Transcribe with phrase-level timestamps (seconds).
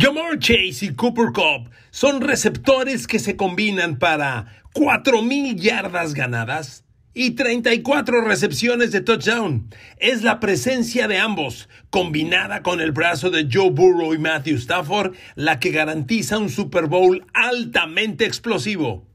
[0.00, 7.32] Jamar Chase y Cooper Cup son receptores que se combinan para 4.000 yardas ganadas y
[7.32, 9.68] 34 recepciones de touchdown.
[9.98, 15.16] Es la presencia de ambos, combinada con el brazo de Joe Burrow y Matthew Stafford,
[15.34, 19.09] la que garantiza un Super Bowl altamente explosivo.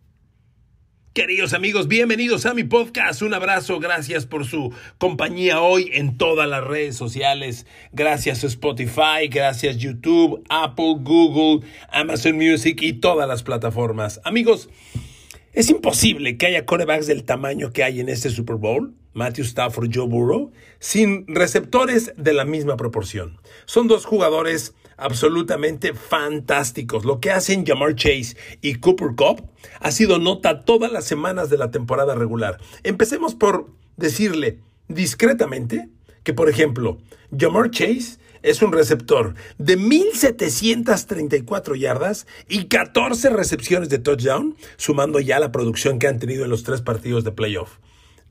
[1.16, 3.22] Queridos amigos, bienvenidos a mi podcast.
[3.22, 7.66] Un abrazo, gracias por su compañía hoy en todas las redes sociales.
[7.94, 14.20] Gracias Spotify, gracias YouTube, Apple, Google, Amazon Music y todas las plataformas.
[14.26, 14.68] Amigos,
[15.54, 19.90] es imposible que haya corebacks del tamaño que hay en este Super Bowl, Matthew Stafford,
[19.92, 23.40] Joe Burrow, sin receptores de la misma proporción.
[23.66, 27.06] Son dos jugadores absolutamente fantásticos.
[27.06, 31.58] Lo que hacen Jamar Chase y Cooper Cup ha sido nota todas las semanas de
[31.58, 32.59] la temporada regular.
[32.84, 35.90] Empecemos por decirle discretamente
[36.23, 37.00] que, por ejemplo,
[37.36, 45.39] Jamar Chase es un receptor de 1.734 yardas y 14 recepciones de touchdown, sumando ya
[45.39, 47.80] la producción que han tenido en los tres partidos de playoff.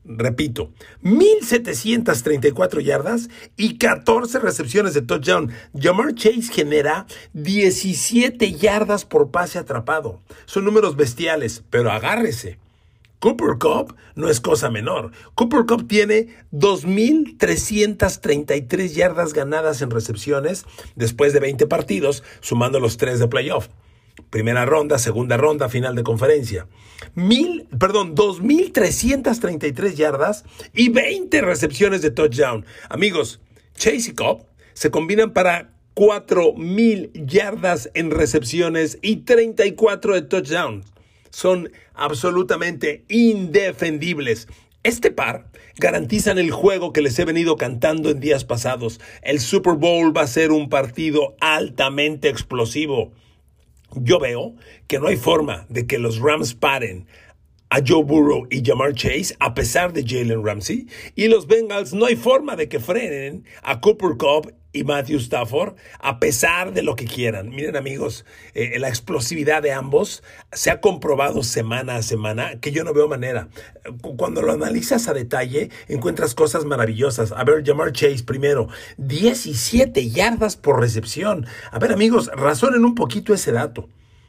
[0.07, 0.69] Repito,
[1.03, 5.51] 1.734 yardas y 14 recepciones de touchdown.
[5.79, 10.21] Jamar Chase genera 17 yardas por pase atrapado.
[10.45, 12.59] Son números bestiales, pero agárrese.
[13.19, 15.11] Cooper Cup no es cosa menor.
[15.33, 23.17] Cooper Cup tiene 2.333 yardas ganadas en recepciones después de 20 partidos, sumando los tres
[23.17, 23.69] de playoff.
[24.29, 26.67] Primera ronda, segunda ronda, final de conferencia.
[27.13, 32.65] Mil, perdón, 2.333 yardas y 20 recepciones de touchdown.
[32.89, 33.41] Amigos,
[33.75, 40.83] Chase y Cobb se combinan para 4.000 yardas en recepciones y 34 de touchdown.
[41.29, 44.47] Son absolutamente indefendibles.
[44.83, 48.99] Este par garantizan el juego que les he venido cantando en días pasados.
[49.21, 53.11] El Super Bowl va a ser un partido altamente explosivo.
[53.95, 54.55] Yo veo
[54.87, 57.07] que no hay forma de que los Rams paren
[57.69, 62.05] a Joe Burrow y Jamar Chase a pesar de Jalen Ramsey y los Bengals no
[62.05, 66.95] hay forma de que frenen a Cooper Cup y Matthew Stafford a pesar de lo
[66.95, 67.49] que quieran.
[67.49, 70.21] Miren amigos, eh, la explosividad de ambos
[70.51, 73.47] se ha comprobado semana a semana que yo no veo manera.
[74.17, 77.31] Cuando lo analizas a detalle encuentras cosas maravillosas.
[77.31, 81.47] A ver, Jamar Chase primero, 17 yardas por recepción.
[81.71, 83.87] A ver amigos, razonen un poquito ese dato.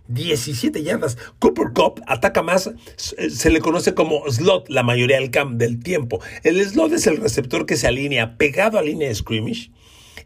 [0.09, 1.19] 17 yardas.
[1.41, 6.21] Cooper Cup ataca más, se le conoce como slot la mayoría del, camp, del tiempo.
[6.45, 9.71] El slot es el receptor que se alinea pegado a línea de scrimmage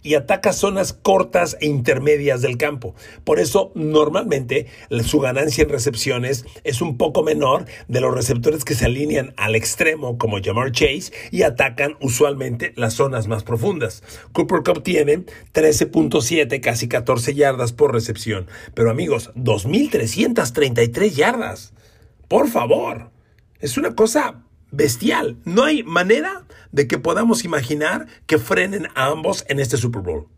[0.02, 2.94] y ataca zonas cortas e intermedias del campo.
[3.24, 4.66] Por eso, normalmente,
[5.04, 9.54] su ganancia en recepciones es un poco menor de los receptores que se alinean al
[9.54, 14.02] extremo, como Jamar Chase, y atacan usualmente las zonas más profundas.
[14.32, 18.46] Cooper Cup tiene 13.7, casi 14 yardas por recepción.
[18.74, 21.72] Pero amigos, 2.333 yardas.
[22.28, 23.10] Por favor.
[23.60, 25.36] Es una cosa bestial.
[25.44, 30.28] No hay manera de que podamos imaginar que frenen a ambos en este Super Bowl.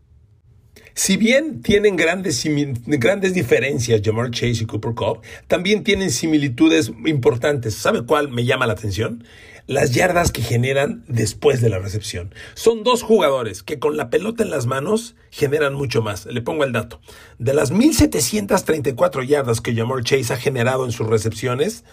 [0.95, 2.43] Si bien tienen grandes,
[2.85, 7.73] grandes diferencias Jamar Chase y Cooper Cup, también tienen similitudes importantes.
[7.73, 9.23] ¿Sabe cuál me llama la atención?
[9.65, 12.35] Las yardas que generan después de la recepción.
[12.53, 16.27] Son dos jugadores que con la pelota en las manos generan mucho más.
[16.27, 16.99] Le pongo el dato.
[17.39, 21.85] De las 1.734 yardas que Jamar Chase ha generado en sus recepciones,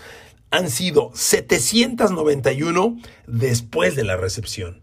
[0.51, 4.81] han sido 791 después de la recepción.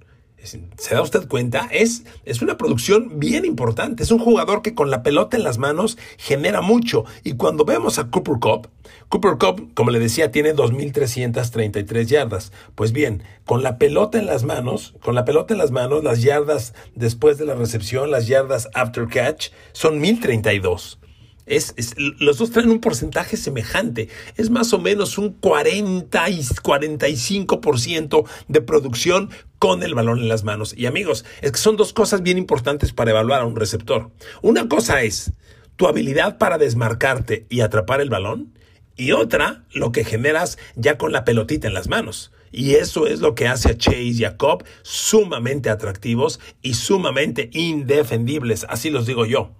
[0.78, 1.68] ¿Se da usted cuenta?
[1.72, 4.04] Es, es una producción bien importante.
[4.04, 7.04] Es un jugador que con la pelota en las manos genera mucho.
[7.24, 8.70] Y cuando vemos a Cooper Cup,
[9.10, 12.54] Cooper Cup, como le decía, tiene 2.333 yardas.
[12.76, 16.22] Pues bien, con la pelota en las manos, con la pelota en las manos, las
[16.22, 20.98] yardas después de la recepción, las yardas after catch, son 1.032.
[21.48, 24.10] Es, los dos traen un porcentaje semejante.
[24.36, 30.44] Es más o menos un 40 y 45% de producción con el balón en las
[30.44, 30.74] manos.
[30.78, 34.12] Y amigos, es que son dos cosas bien importantes para evaluar a un receptor.
[34.42, 35.32] Una cosa es
[35.78, 38.54] tu habilidad para desmarcarte y atrapar el balón.
[38.96, 42.32] Y otra, lo que generas ya con la pelotita en las manos.
[42.52, 47.50] Y eso es lo que hace a Chase y a Cobb sumamente atractivos y sumamente
[47.54, 48.66] indefendibles.
[48.70, 49.52] Así los digo yo.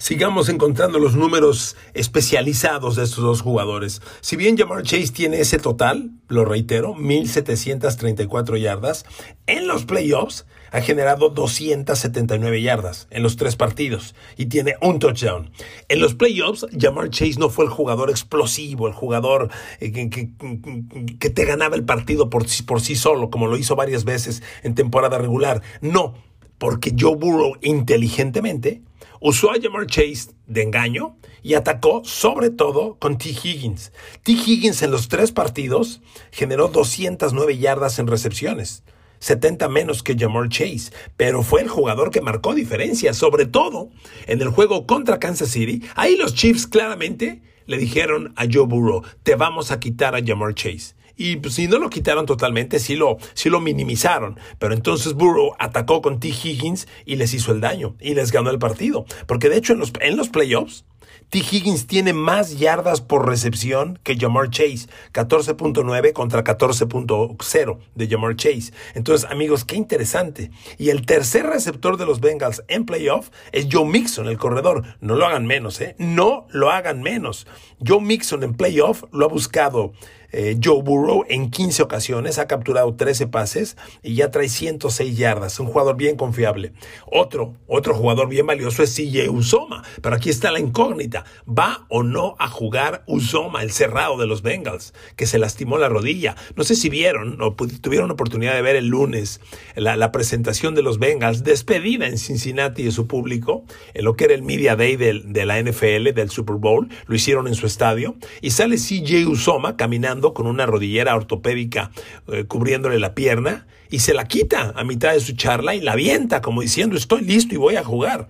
[0.00, 4.00] Sigamos encontrando los números especializados de estos dos jugadores.
[4.20, 9.04] Si bien Jamar Chase tiene ese total, lo reitero, 1.734 yardas,
[9.48, 15.50] en los playoffs ha generado 279 yardas en los tres partidos y tiene un touchdown.
[15.88, 21.44] En los playoffs, Jamar Chase no fue el jugador explosivo, el jugador eh, que, te
[21.44, 25.60] ganaba el partido por, por sí solo, como lo hizo varias veces en temporada regular.
[25.80, 26.14] No,
[26.58, 28.82] porque Joe Burrow inteligentemente
[29.20, 33.30] usó a Jamar Chase de engaño y atacó sobre todo con T.
[33.30, 33.92] Higgins.
[34.22, 34.32] T.
[34.32, 36.00] Higgins en los tres partidos
[36.30, 38.82] generó 209 yardas en recepciones.
[39.20, 43.90] 70 menos que Jamar Chase, pero fue el jugador que marcó diferencia, sobre todo
[44.26, 45.82] en el juego contra Kansas City.
[45.96, 50.54] Ahí los Chiefs claramente le dijeron a Joe Burrow, te vamos a quitar a Jamar
[50.54, 50.94] Chase.
[51.18, 54.38] Y pues, si no lo quitaron totalmente, sí lo, sí lo minimizaron.
[54.58, 56.28] Pero entonces Burrow atacó con T.
[56.28, 59.04] Higgins y les hizo el daño y les ganó el partido.
[59.26, 60.84] Porque de hecho en los, en los playoffs,
[61.30, 61.40] T.
[61.40, 68.72] Higgins tiene más yardas por recepción que Jamar Chase, 14.9 contra 14.0 de Jamar Chase.
[68.94, 70.50] Entonces, amigos, qué interesante.
[70.78, 74.84] Y el tercer receptor de los Bengals en playoff es Joe Mixon, el corredor.
[75.00, 75.96] No lo hagan menos, ¿eh?
[75.98, 77.46] No lo hagan menos.
[77.86, 79.92] Joe Mixon en playoff lo ha buscado
[80.30, 85.58] eh, Joe Burrow en 15 ocasiones, ha capturado 13 pases y ya trae 106 yardas.
[85.58, 86.72] Un jugador bien confiable.
[87.06, 89.84] Otro, otro jugador bien valioso es CJ Usoma.
[90.02, 91.24] Pero aquí está la incógnita.
[91.46, 95.88] ¿Va o no a jugar Usoma, el cerrado de los Bengals, que se lastimó la
[95.88, 96.36] rodilla?
[96.56, 99.40] No sé si vieron o tuvieron oportunidad de ver el lunes
[99.76, 103.64] la, presentación de los Bengals, despedida en Cincinnati de su público,
[103.94, 106.88] en lo que era el Media Day de la NFL, del Super Bowl.
[107.06, 108.16] Lo hicieron en su estadio.
[108.40, 111.90] Y sale CJ Usoma caminando con una rodillera ortopédica
[112.28, 115.92] eh, cubriéndole la pierna y se la quita a mitad de su charla y la
[115.92, 118.28] avienta como diciendo estoy listo y voy a jugar.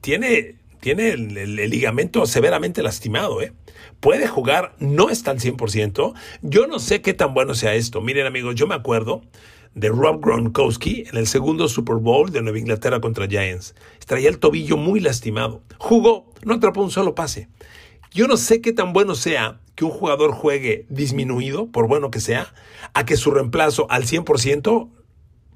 [0.00, 3.52] Tiene, tiene el, ligamento severamente lastimado, ¿eh?
[4.00, 6.14] Puede jugar, no está al 100%.
[6.42, 8.00] Yo no sé qué tan bueno sea esto.
[8.00, 9.22] Miren amigos, yo me acuerdo
[9.74, 13.74] de Rob Gronkowski en el segundo Super Bowl de Nueva Inglaterra contra Giants.
[14.06, 15.62] Traía el tobillo muy lastimado.
[15.78, 17.48] Jugó, no atrapó un solo pase.
[18.12, 22.20] Yo no sé qué tan bueno sea que un jugador juegue disminuido, por bueno que
[22.20, 22.52] sea,
[22.94, 24.90] a que su reemplazo al 100%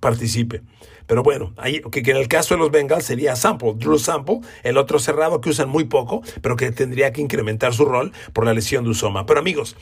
[0.01, 0.63] participe.
[1.07, 4.77] Pero bueno, ahí, que, en el caso de los Bengals sería Sample, Drew Sample, el
[4.77, 8.55] otro cerrado que usan muy poco, pero que tendría que incrementar su rol por la
[8.55, 9.25] lesión de Usoma.
[9.25, 9.77] Pero amigos,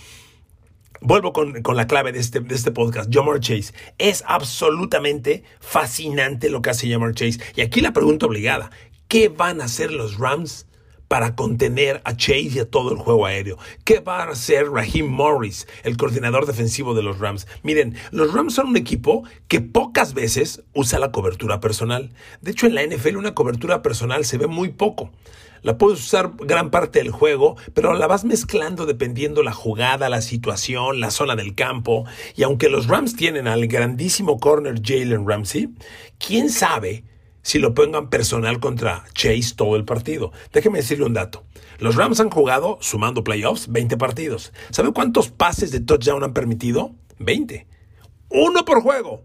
[1.00, 3.72] vuelvo con, la clave de este, de este podcast, Jamar Chase.
[3.96, 7.40] Es absolutamente fascinante lo que hace Jamar Chase.
[7.56, 8.70] Y aquí la pregunta obligada,
[9.08, 10.66] ¿qué van a hacer los Rams?
[11.14, 13.56] Para contener a Chase y a todo el juego aéreo.
[13.84, 17.46] ¿Qué va a hacer Raheem Morris, el coordinador defensivo de los Rams?
[17.62, 22.10] Miren, los Rams son un equipo que pocas veces usa la cobertura personal.
[22.40, 25.12] De hecho, en la NFL una cobertura personal se ve muy poco.
[25.62, 30.20] La puedes usar gran parte del juego, pero la vas mezclando dependiendo la jugada, la
[30.20, 32.06] situación, la zona del campo.
[32.34, 35.68] Y aunque los Rams tienen al grandísimo corner Jalen Ramsey,
[36.18, 37.04] ¿quién sabe
[37.44, 40.32] si lo pongan personal contra Chase todo el partido.
[40.52, 41.44] Déjeme decirle un dato.
[41.78, 44.52] Los Rams han jugado, sumando playoffs, 20 partidos.
[44.70, 46.94] ¿Sabe cuántos pases de touchdown han permitido?
[47.18, 47.68] 20.
[48.30, 49.22] Uno por juego.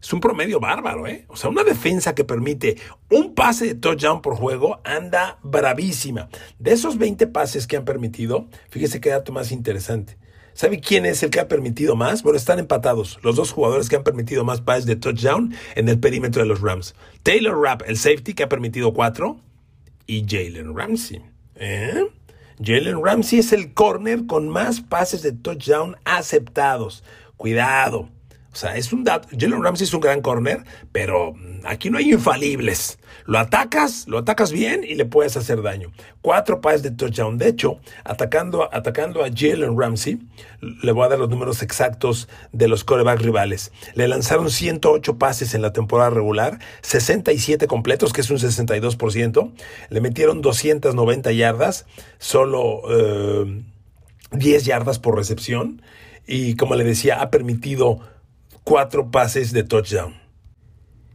[0.00, 1.24] Es un promedio bárbaro, ¿eh?
[1.28, 2.76] O sea, una defensa que permite
[3.10, 6.28] un pase de touchdown por juego anda bravísima.
[6.58, 10.18] De esos 20 pases que han permitido, fíjese qué dato más interesante.
[10.58, 12.24] ¿Sabe quién es el que ha permitido más?
[12.24, 13.20] Bueno, están empatados.
[13.22, 16.60] Los dos jugadores que han permitido más pases de touchdown en el perímetro de los
[16.60, 16.96] Rams.
[17.22, 19.38] Taylor Rapp, el safety, que ha permitido cuatro.
[20.08, 21.22] Y Jalen Ramsey.
[21.54, 22.08] ¿Eh?
[22.60, 27.04] Jalen Ramsey es el corner con más pases de touchdown aceptados.
[27.36, 28.08] Cuidado.
[28.58, 29.28] O sea, es un dato.
[29.38, 32.98] Jalen Ramsey es un gran corner, pero aquí no hay infalibles.
[33.24, 35.92] Lo atacas, lo atacas bien y le puedes hacer daño.
[36.22, 37.38] Cuatro pases de touchdown.
[37.38, 40.18] De hecho, atacando, atacando a Jalen Ramsey,
[40.60, 43.70] le voy a dar los números exactos de los corebacks rivales.
[43.94, 49.52] Le lanzaron 108 pases en la temporada regular, 67 completos, que es un 62%.
[49.88, 51.86] Le metieron 290 yardas,
[52.18, 52.82] solo
[54.32, 55.80] 10 eh, yardas por recepción.
[56.26, 58.00] Y como le decía, ha permitido
[58.68, 60.20] cuatro pases de touchdown.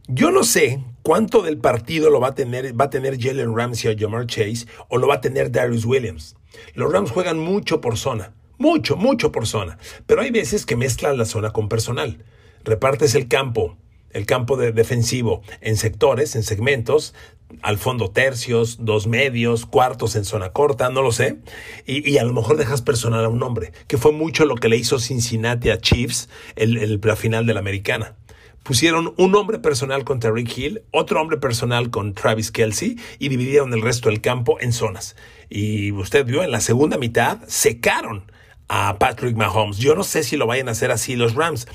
[0.08, 3.94] Yo no sé cuánto del partido lo va a tener, va a tener Jalen Ramsey
[3.94, 6.34] o Jamar Chase o lo va a tener Darius Williams.
[6.74, 11.16] Los Rams juegan mucho por zona, mucho, mucho por zona, pero hay veces que mezclan
[11.16, 12.24] la zona con personal.
[12.64, 13.76] Repartes el campo,
[14.10, 17.14] el campo de defensivo en sectores, en segmentos,
[17.62, 21.38] al fondo tercios, dos medios, cuartos en zona corta, no lo sé.
[21.86, 24.76] Y, a lo mejor dejas personal a un hombre, que fue mucho lo que le
[24.76, 28.16] hizo Cincinnati a Chiefs el, la final de la americana.
[28.62, 33.74] Pusieron un hombre personal contra Rick Hill, otro hombre personal con Travis Kelsey y dividieron
[33.74, 35.16] el resto del campo en zonas.
[35.50, 38.32] Y usted vio, en la segunda mitad secaron
[38.68, 39.76] a Patrick Mahomes.
[39.78, 41.68] Yo no sé si lo vayan a hacer así los Rams.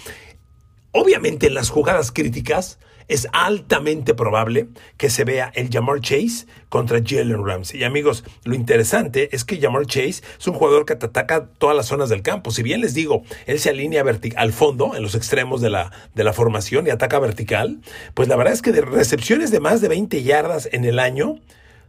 [0.92, 7.02] Obviamente en las jugadas críticas es altamente probable que se vea el Jamar Chase contra
[7.04, 7.82] Jalen Ramsey.
[7.82, 11.88] Y amigos, lo interesante es que Jamar Chase es un jugador que ataca todas las
[11.88, 12.52] zonas del campo.
[12.52, 14.06] Si bien les digo, él se alinea
[14.38, 17.82] al fondo, en los extremos de la, de la formación y ataca vertical,
[18.14, 21.40] pues la verdad es que de recepciones de más de 20 yardas en el año,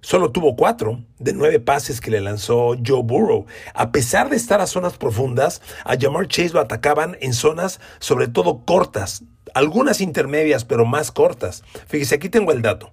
[0.03, 3.45] Solo tuvo cuatro de nueve pases que le lanzó Joe Burrow.
[3.75, 8.27] A pesar de estar a zonas profundas, a Jamar Chase lo atacaban en zonas sobre
[8.27, 9.25] todo cortas,
[9.55, 11.63] algunas intermedias, pero más cortas.
[11.87, 12.93] Fíjese, aquí tengo el dato.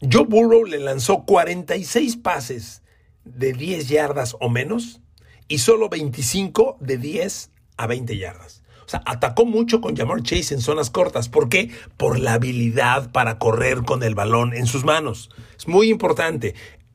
[0.00, 2.82] Joe Burrow le lanzó 46 pases
[3.24, 5.00] de 10 yardas o menos
[5.48, 8.62] y solo 25 de 10 a 20 yardas.
[8.84, 11.30] O sea, atacó mucho con Jamar Chase en zonas cortas.
[11.30, 11.70] ¿Por qué?
[11.96, 15.30] Por la habilidad para correr con el balón en sus manos.
[15.56, 16.54] Es muy importante.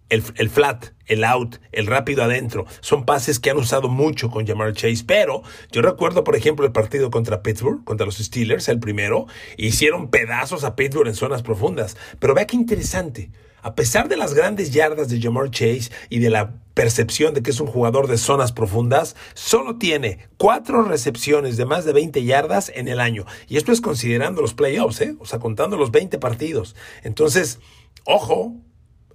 [0.09, 4.73] El, flat, el out, el rápido adentro, son pases que han usado mucho con Jamar
[4.73, 9.27] Chase, pero yo recuerdo, por ejemplo, el partido contra Pittsburgh, contra los Steelers, el primero,
[9.57, 11.95] hicieron pedazos a Pittsburgh en zonas profundas.
[12.19, 13.29] Pero vea qué interesante.
[13.61, 17.51] A pesar de las grandes yardas de Jamar Chase y de la percepción de que
[17.51, 22.71] es un jugador de zonas profundas, solo tiene cuatro recepciones de más de 20 yardas
[22.73, 23.25] en el año.
[23.49, 25.15] Y esto es considerando los playoffs, ¿eh?
[25.19, 26.75] o sea, contando los 20 partidos.
[27.03, 27.59] Entonces,
[28.05, 28.55] ojo,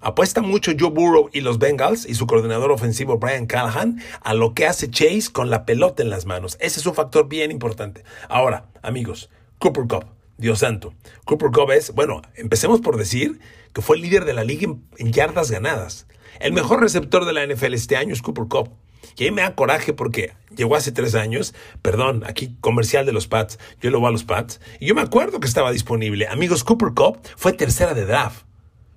[0.04, 4.52] apuesta mucho Joe Burrow y los Bengals y su coordinador ofensivo Brian Callahan a lo
[4.52, 6.58] que hace Chase con la pelota en las manos.
[6.60, 8.04] Ese es un factor bien importante.
[8.28, 10.04] Ahora, amigos, Cooper Cup.
[10.36, 10.92] Dios santo.
[11.24, 13.38] Cooper Cup es, bueno, empecemos por decir
[13.72, 14.68] que fue el líder de la liga
[14.98, 16.06] en, yardas ganadas.
[16.40, 18.70] El mejor receptor de la NFL este año es Cooper Cup.
[19.16, 23.28] Y ahí me da coraje porque llegó hace tres años, perdón, aquí comercial de los
[23.28, 26.26] Pats, yo lo voy a los Pats, y yo me acuerdo que estaba disponible.
[26.26, 28.44] Amigos, Cooper Cup fue tercera de draft.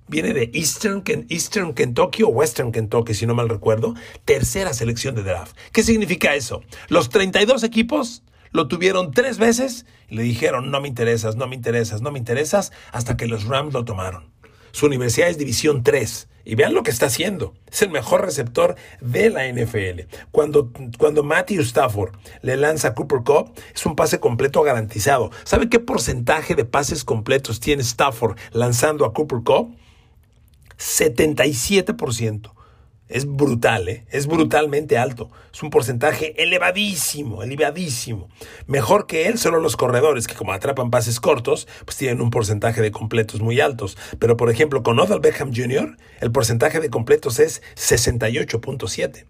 [0.07, 3.93] Viene de Eastern, Eastern Kentucky o Western Kentucky, si no mal recuerdo.
[4.25, 5.55] Tercera selección de draft.
[5.71, 6.61] ¿Qué significa eso?
[6.87, 11.55] Los 32 equipos lo tuvieron tres veces y le dijeron, no me interesas, no me
[11.55, 14.31] interesas, no me interesas, hasta que los Rams lo tomaron.
[14.71, 16.29] Su universidad es División 3.
[16.45, 17.55] Y vean lo que está haciendo.
[17.69, 20.07] Es el mejor receptor de la NFL.
[20.31, 25.29] Cuando, cuando Matthew Stafford le lanza a Cooper Cup, es un pase completo garantizado.
[25.43, 29.75] ¿Sabe qué porcentaje de pases completos tiene Stafford lanzando a Cooper Cup?
[30.77, 32.51] 77%.
[33.09, 34.05] Es brutal, ¿eh?
[34.11, 35.31] es brutalmente alto.
[35.53, 38.27] Es un porcentaje elevadísimo, elevadísimo.
[38.65, 42.81] Mejor que él solo los corredores, que como atrapan pases cortos, pues tienen un porcentaje
[42.81, 43.97] de completos muy altos.
[44.19, 49.25] Pero por ejemplo, con Odell Beckham Jr., el porcentaje de completos es 68.7.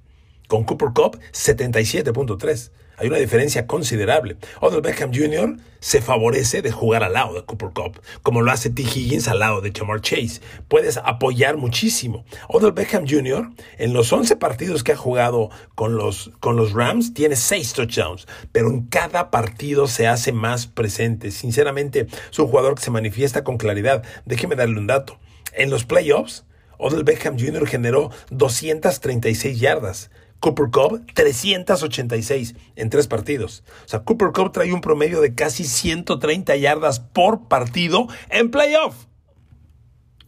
[0.47, 2.71] Con Cooper Cup, 77.3.
[2.99, 4.37] Hay una diferencia considerable.
[4.59, 5.57] Odell Beckham Jr.
[5.79, 8.81] se favorece de jugar al lado de Cooper Cup, como lo hace T.
[8.81, 10.41] Higgins al lado de Jamar Chase.
[10.67, 12.25] Puedes apoyar muchísimo.
[12.49, 13.51] Odell Beckham Jr.
[13.77, 16.31] en los 11 partidos que ha jugado con los,
[16.73, 21.29] Rams tiene 6 touchdowns, pero en cada partido se hace más presente.
[21.29, 24.01] Sinceramente, es un jugador que se manifiesta con claridad.
[24.25, 25.19] Déjeme darle un dato.
[25.53, 26.45] En los playoffs,
[26.79, 27.67] Odell Beckham Jr.
[27.67, 30.09] generó 236 yardas.
[30.39, 33.63] Cooper Cup 386 en tres partidos.
[33.85, 39.07] O sea, Cooper Cup trae un promedio de casi 130 yardas por partido en playoff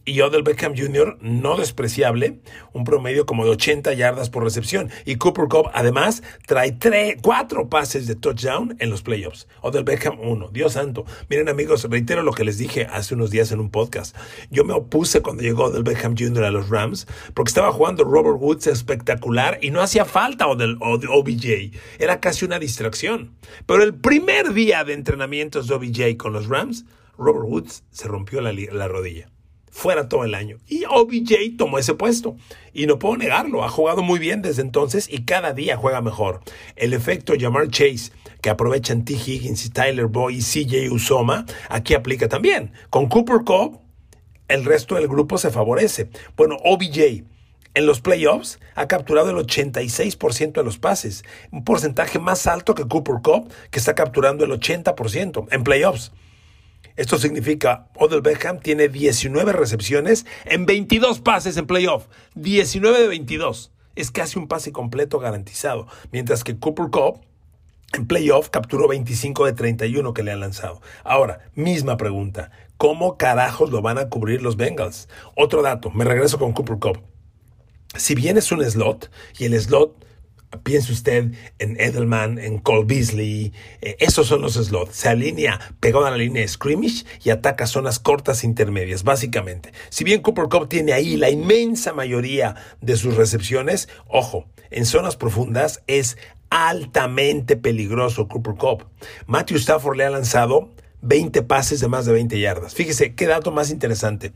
[0.05, 1.17] y Odell Beckham Jr.
[1.21, 2.39] no despreciable,
[2.73, 4.89] un promedio como de 80 yardas por recepción.
[5.05, 9.47] Y Cooper Cup además trae tres, cuatro pases de touchdown en los playoffs.
[9.61, 10.49] Odell Beckham uno.
[10.49, 11.05] Dios santo.
[11.29, 14.15] Miren amigos, reitero lo que les dije hace unos días en un podcast.
[14.49, 16.45] Yo me opuse cuando llegó Odell Beckham Jr.
[16.45, 21.71] a los Rams porque estaba jugando Robert Woods espectacular y no hacía falta Odell, OBJ.
[21.99, 23.35] Era casi una distracción.
[23.65, 26.85] Pero el primer día de entrenamientos de OBJ con los Rams,
[27.17, 29.29] Robert Woods se rompió la rodilla
[29.71, 30.57] fuera todo el año.
[30.67, 32.35] Y OBJ tomó ese puesto.
[32.73, 36.41] Y no puedo negarlo, ha jugado muy bien desde entonces y cada día juega mejor.
[36.75, 38.11] El efecto Jamar Chase,
[38.41, 39.13] que aprovechan T.
[39.13, 42.71] Higgins y Tyler Boy y CJ Usoma, aquí aplica también.
[42.89, 43.79] Con Cooper Cup,
[44.47, 46.09] el resto del grupo se favorece.
[46.35, 47.23] Bueno, OBJ.
[47.75, 52.87] En los playoffs ha capturado el 86% de los pases, un porcentaje más alto que
[52.87, 56.11] Cooper Cup, que está capturando el 80% en playoffs.
[56.95, 62.07] Esto significa, Odell Beckham tiene 19 recepciones en 22 pases en playoff.
[62.35, 63.71] 19 de 22.
[63.95, 65.87] Es casi un pase completo garantizado.
[66.11, 67.21] Mientras que Cooper Cup
[67.93, 70.81] en playoff capturó 25 de 31 que le han lanzado.
[71.03, 72.51] Ahora, misma pregunta.
[72.77, 75.09] ¿Cómo carajos lo van a cubrir los Bengals?
[75.35, 77.01] Otro dato, me regreso con Cooper Cup.
[77.95, 80.05] Si bien es un slot y el slot
[80.63, 84.95] Piense usted en Edelman, en Cole Beasley, eh, esos son los slots.
[84.95, 89.71] Se alinea pegado a la línea de scrimmage y ataca zonas cortas e intermedias, básicamente.
[89.89, 95.17] Si bien Cooper Cup tiene ahí la inmensa mayoría de sus recepciones, ojo, en zonas
[95.17, 96.17] profundas es
[96.49, 98.87] altamente peligroso Cooper Cup.
[99.27, 100.69] Matthew Stafford le ha lanzado
[101.01, 102.73] 20 pases de más de 20 yardas.
[102.73, 104.33] Fíjese, qué dato más interesante.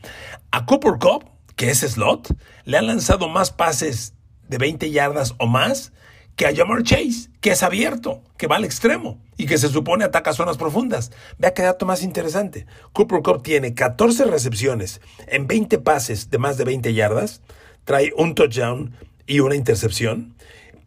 [0.51, 4.13] A Cooper Cup, que es slot, le han lanzado más pases
[4.48, 5.91] de 20 yardas o más
[6.35, 10.03] que a Jamar Chase, que es abierto, que va al extremo y que se supone
[10.03, 11.11] ataca zonas profundas.
[11.37, 12.65] Vea qué dato más interesante.
[12.91, 17.41] Cooper Cup tiene 14 recepciones en 20 pases de más de 20 yardas,
[17.83, 18.95] trae un touchdown
[19.27, 20.35] y una intercepción.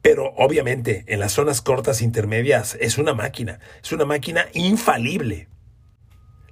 [0.02, 5.48] Pero obviamente en las zonas cortas intermedias es una máquina, es una máquina infalible.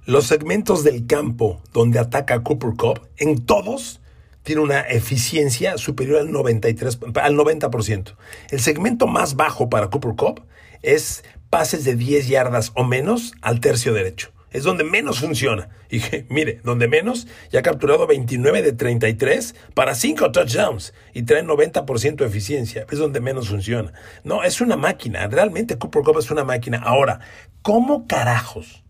[0.05, 4.01] Los segmentos del campo donde ataca Cooper Cup, en todos
[4.45, 8.15] tiene una eficiencia superior al, 93, al 90%.
[8.51, 10.45] El segmento más bajo para Cooper Cup
[10.83, 14.31] es pases de 10 yardas o menos al tercio derecho.
[14.51, 15.69] Es donde menos funciona.
[15.89, 15.99] Y
[16.29, 22.15] mire, donde menos ya ha capturado 29 de 33 para 5 touchdowns y trae 90%
[22.17, 22.85] de eficiencia.
[22.89, 23.93] Es donde menos funciona.
[24.23, 25.27] No, es una máquina.
[25.27, 26.77] Realmente Cooper Cup es una máquina.
[26.77, 27.19] Ahora,
[27.63, 28.84] ¿cómo carajos?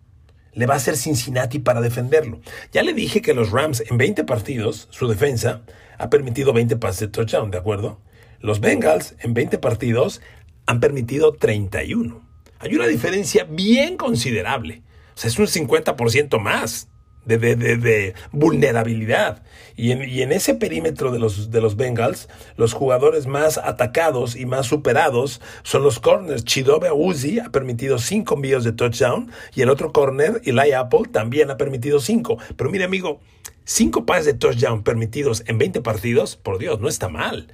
[0.55, 2.39] Le va a hacer Cincinnati para defenderlo.
[2.71, 5.62] Ya le dije que los Rams en 20 partidos, su defensa
[5.97, 8.00] ha permitido 20 pases de touchdown, ¿de acuerdo?
[8.39, 10.21] Los Bengals en 20 partidos
[10.65, 12.21] han permitido 31.
[12.59, 14.81] Hay una diferencia bien considerable.
[15.15, 16.89] O sea, es un 50% más
[17.25, 19.44] de, de, vulnerabilidad.
[19.75, 24.36] Y en, y en, ese perímetro de los, de los Bengals, los jugadores más atacados
[24.36, 26.46] y más superados son los corners.
[26.46, 31.51] Chidobe Uzi ha permitido cinco envíos de touchdown y el otro corner, Eli Apple, también
[31.51, 32.38] ha permitido cinco.
[32.55, 33.20] Pero mire, amigo,
[33.63, 37.48] cinco pases de touchdown permitidos en 20 partidos, por Dios, no está mal.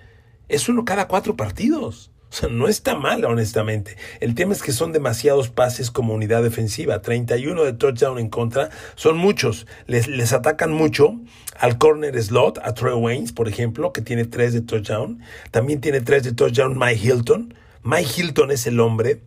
[0.48, 2.12] Es uno cada cuatro partidos.
[2.32, 3.98] O sea, no está mal, honestamente.
[4.22, 7.02] El tema es que son demasiados pases como unidad defensiva.
[7.02, 8.70] 31 de touchdown en contra.
[8.96, 9.68] Son muchos.
[9.86, 11.20] Les, les atacan mucho
[11.60, 15.20] al corner slot, a Trey Waynes, por ejemplo, que tiene 3 de touchdown.
[15.52, 17.54] También tiene 3 de touchdown Mike Hilton.
[17.84, 19.20] Mike Hilton es el hombre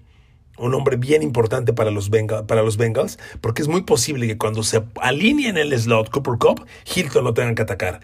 [0.58, 5.48] un hombre bien importante para los, Bengals, porque es muy posible que cuando se alinee
[5.48, 8.00] en el slot Cooper Cup, Hilton lo tenga que atacar,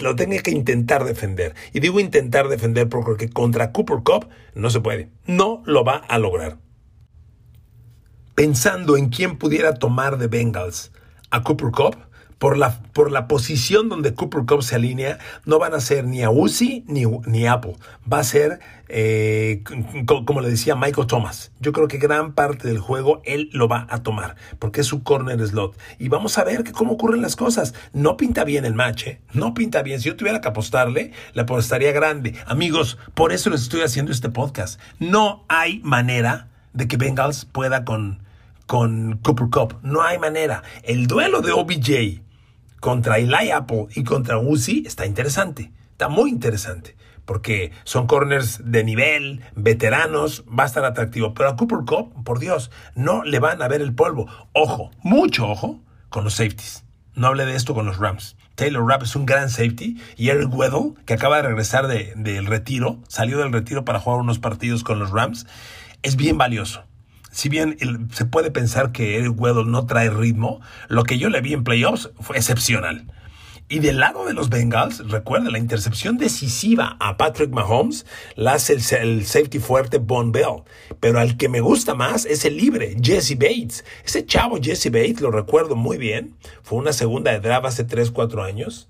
[0.00, 1.54] lo tenga que intentar defender.
[1.72, 6.18] Y digo intentar defender porque contra Cooper Cup no se puede, no lo va a
[6.18, 6.58] lograr.
[8.34, 10.92] Pensando en quién pudiera tomar de Bengals
[11.30, 11.96] a Cooper Cup,
[12.40, 16.22] por la, por la posición donde Cooper Cup se alinea, no van a ser ni
[16.22, 17.76] a Uzi ni, ni Apple.
[18.10, 19.62] Va a ser, eh,
[20.06, 21.52] como le decía Michael Thomas.
[21.60, 25.02] Yo creo que gran parte del juego él lo va a tomar, porque es su
[25.02, 25.76] corner slot.
[25.98, 27.74] Y vamos a ver cómo ocurren las cosas.
[27.92, 29.20] No pinta bien el match, ¿eh?
[29.34, 30.00] no pinta bien.
[30.00, 32.36] Si yo tuviera que apostarle, le apostaría grande.
[32.46, 34.80] Amigos, por eso les estoy haciendo este podcast.
[34.98, 38.22] No hay manera de que Bengals pueda con
[38.64, 39.78] con Cooper Cup.
[39.82, 40.62] No hay manera.
[40.84, 42.29] El duelo de OBJ
[42.80, 45.72] contra Eli Apple y contra Uzi está interesante.
[45.92, 46.96] Está muy interesante.
[47.24, 51.32] Porque son corners de nivel, veteranos, va a estar atractivo.
[51.34, 54.26] Pero a Cooper Cup, por Dios, no le van a ver el polvo.
[54.52, 56.84] Ojo, mucho ojo con los safeties.
[57.14, 58.36] No hable de esto con los Rams.
[58.56, 62.98] Taylor Rapp es un gran safety y Eric Weddle, que acaba de regresar del retiro,
[63.08, 65.46] salió del retiro para jugar unos partidos con los Rams,
[66.02, 66.84] es bien valioso
[67.30, 67.76] si bien
[68.12, 71.64] se puede pensar que Eric Weddle no trae ritmo, lo que yo le vi en
[71.64, 73.06] playoffs fue excepcional.
[73.72, 78.72] Y del lado de los Bengals, recuerda, la intercepción decisiva a Patrick Mahomes la hace
[78.72, 80.64] el, safety fuerte Von Bell.
[80.98, 83.84] Pero al que me gusta más es el libre, Jesse Bates.
[84.04, 88.10] Ese chavo Jesse Bates, lo recuerdo muy bien, fue una segunda de draft hace 3,
[88.10, 88.88] 4 años.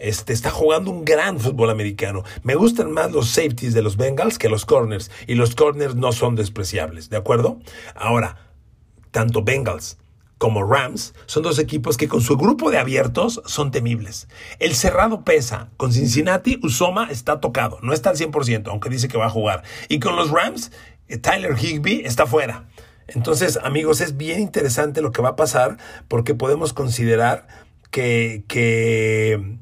[0.00, 2.24] Este, está jugando un gran fútbol americano.
[2.42, 5.10] Me gustan más los safeties de los Bengals que los corners.
[5.26, 7.60] Y los corners no son despreciables, ¿de acuerdo?
[7.94, 8.36] Ahora,
[9.10, 9.98] tanto Bengals
[10.38, 14.26] como Rams son dos equipos que con su grupo de abiertos son temibles.
[14.58, 15.68] El cerrado pesa.
[15.76, 17.78] Con Cincinnati, Usoma está tocado.
[17.82, 19.64] No está al 100%, aunque dice que va a jugar.
[19.90, 20.72] Y con los Rams,
[21.08, 22.70] eh, Tyler Higby está fuera.
[23.06, 25.76] Entonces, amigos, es bien interesante lo que va a pasar
[26.08, 27.46] porque podemos considerar
[27.90, 29.58] que, que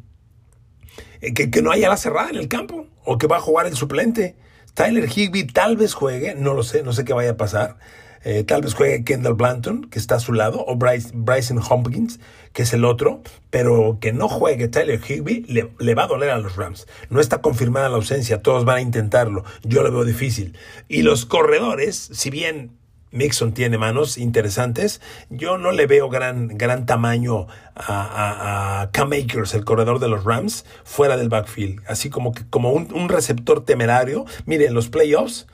[1.20, 3.74] eh, que, no haya la cerrada en el campo o que va a jugar el
[3.74, 4.36] suplente.
[4.74, 7.78] Tyler Higby tal vez juegue, no lo sé, no sé qué vaya a pasar.
[8.24, 12.18] Eh, tal vez juegue Kendall Blanton, que está a su lado, o Bryce, Bryson Hopkins,
[12.52, 16.30] que es el otro, pero que no juegue Tyler Higby le, le, va a doler
[16.30, 16.86] a los Rams.
[17.10, 19.44] No está confirmada la ausencia, todos van a intentarlo.
[19.62, 20.56] Yo lo veo difícil.
[20.88, 22.77] Y los corredores, si bien
[23.10, 25.00] Mixon tiene manos interesantes.
[25.30, 30.24] Yo no le veo gran, gran tamaño a, a, Cam Akers, el corredor de los
[30.24, 31.82] Rams, fuera del backfield.
[31.86, 34.26] Así como, que, como un, receptor temerario.
[34.46, 35.46] Miren, los playoffs,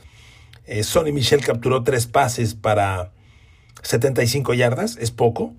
[0.67, 3.13] eh, Sonny Michel capturó tres pases para
[3.83, 5.55] 75 yardas, es poco.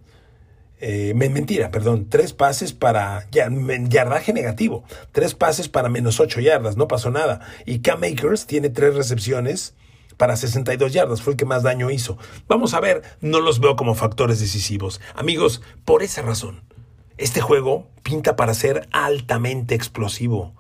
[0.81, 6.89] Eh, mentira, perdón, tres pases para yardaje negativo, tres pases para menos ocho yardas, no
[6.89, 7.39] pasó nada.
[7.65, 9.73] Y Cam Akers tiene tres recepciones
[10.17, 12.17] para 62 yardas, fue el que más daño hizo.
[12.47, 15.01] Vamos a ver, no los veo como factores decisivos.
[15.15, 16.61] Amigos, por esa razón,
[17.17, 20.53] este juego pinta para ser altamente explosivo.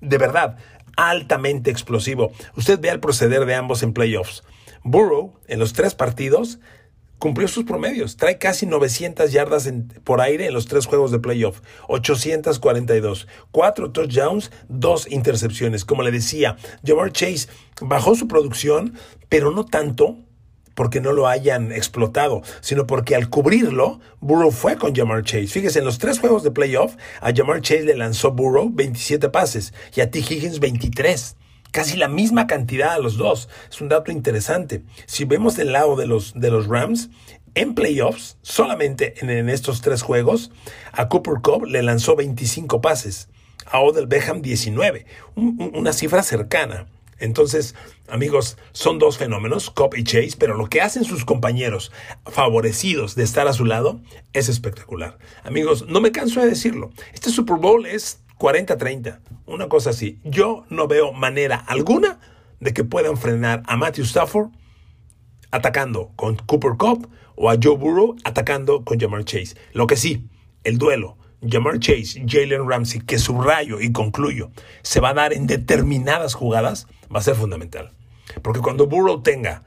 [0.00, 0.58] De verdad,
[0.96, 2.32] altamente explosivo.
[2.56, 4.42] Usted vea el proceder de ambos en playoffs.
[4.82, 6.58] Burrow, en los tres partidos,
[7.18, 8.16] cumplió sus promedios.
[8.16, 9.70] Trae casi 900 yardas
[10.04, 11.60] por aire en los tres juegos de playoff.
[11.88, 13.28] 842.
[13.50, 15.84] Cuatro touchdowns, dos intercepciones.
[15.84, 17.48] Como le decía, Jamar Chase
[17.80, 18.94] bajó su producción,
[19.28, 20.18] pero no tanto
[20.74, 25.48] porque no lo hayan explotado, sino porque al cubrirlo, Burrow fue con Jamar Chase.
[25.48, 29.74] Fíjese, en los tres juegos de playoff, a Jamar Chase le lanzó Burrow 27 pases
[29.96, 30.20] y a T.
[30.20, 31.36] Higgins 23
[31.70, 33.48] casi la misma cantidad a los dos.
[33.70, 34.82] Es un dato interesante.
[35.06, 37.10] Si vemos el lado de los, de los Rams,
[37.54, 40.50] en playoffs, solamente en, estos tres juegos,
[40.92, 43.28] a Cooper Cobb le lanzó 25 pases,
[43.66, 46.86] a Odell Beckham 19, una cifra cercana.
[47.18, 47.74] Entonces,
[48.08, 51.90] amigos, son dos fenómenos, Cobb y Chase, pero lo que hacen sus compañeros
[52.26, 54.00] favorecidos de estar a su lado
[54.32, 55.18] es espectacular.
[55.42, 56.90] Amigos, no me canso de decirlo.
[57.12, 60.20] Este Super Bowl es 40-30, una cosa así.
[60.24, 62.20] Yo no veo manera alguna
[62.60, 64.50] de que puedan frenar a Matthew Stafford
[65.50, 69.56] atacando con Cooper Cup o a Joe Burrow atacando con Jamar Chase.
[69.72, 70.28] Lo que sí,
[70.64, 74.50] el duelo Jamar Chase, Jalen Ramsey, que subrayo y concluyo,
[74.82, 77.92] se va a dar en determinadas jugadas, va a ser fundamental.
[78.42, 79.62] Porque cuando Burrow tenga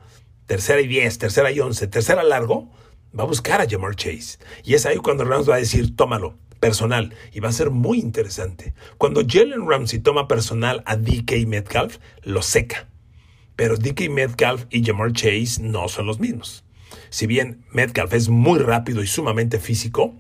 [0.48, 2.70] tercera y 10, tercera y 11, tercera largo,
[3.18, 4.38] va a buscar a Jamar Chase.
[4.64, 8.00] Y es ahí cuando Rams va a decir, tómalo, personal y va a ser muy
[8.00, 8.74] interesante.
[8.98, 12.88] Cuando Jalen Ramsey toma personal a DK Metcalf, lo seca.
[13.58, 16.64] Pero DK Metcalf y Jamar Chase no son los mismos.
[17.10, 20.16] Si bien Metcalf es muy rápido y sumamente físico,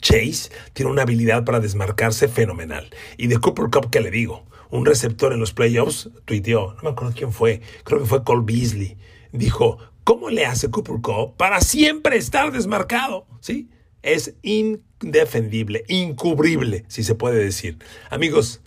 [0.00, 2.90] Chase tiene una habilidad para desmarcarse fenomenal.
[3.16, 4.44] Y de Cooper Cup, ¿qué le digo?
[4.70, 8.42] Un receptor en los playoffs tuiteó, no me acuerdo quién fue, creo que fue Cole
[8.44, 8.96] Beasley.
[9.30, 13.26] Dijo, ¿cómo le hace Cooper Cup para siempre estar desmarcado?
[13.40, 13.68] ¿Sí?
[14.02, 17.78] Es indefendible, incubrible, si se puede decir.
[18.10, 18.60] Amigos,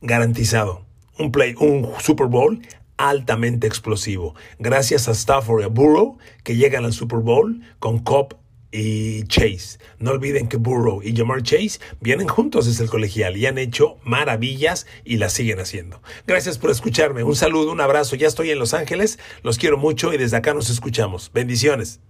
[0.00, 0.84] garantizado.
[1.18, 2.60] Un play, un Super Bowl
[2.96, 4.34] altamente explosivo.
[4.58, 8.36] Gracias a Stafford y a Burrow que llegan al Super Bowl con Cobb
[8.72, 9.78] y Chase.
[9.98, 13.98] No olviden que Burrow y Jamar Chase vienen juntos desde el colegial y han hecho
[14.02, 16.02] maravillas y las siguen haciendo.
[16.26, 17.22] Gracias por escucharme.
[17.22, 18.16] Un saludo, un abrazo.
[18.16, 19.18] Ya estoy en Los Ángeles.
[19.42, 21.30] Los quiero mucho y desde acá nos escuchamos.
[21.32, 22.00] Bendiciones.